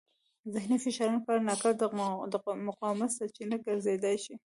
[0.53, 1.73] ذهني فشارونه کله ناکله
[2.31, 2.33] د
[2.69, 4.35] مقاومت سرچینه ګرځېدای شي.